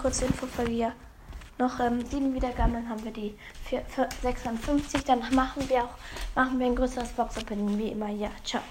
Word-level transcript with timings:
kurze 0.00 0.24
Info, 0.24 0.46
weil 0.56 0.68
wir 0.68 0.92
noch 1.58 1.78
ähm, 1.78 2.04
sieben 2.06 2.34
Wiedergaben, 2.34 2.72
dann 2.72 2.88
haben 2.88 3.04
wir 3.04 3.12
die 3.12 3.36
vier, 3.64 3.82
vier, 3.82 4.08
56. 4.22 5.04
Dann 5.04 5.20
machen 5.34 5.68
wir 5.68 5.84
auch 5.84 5.94
machen 6.34 6.58
wir 6.58 6.66
ein 6.66 6.76
größeres 6.76 7.10
Box-Opening 7.10 7.78
wie 7.78 7.88
immer. 7.88 8.08
Ja, 8.08 8.30
ciao. 8.44 8.62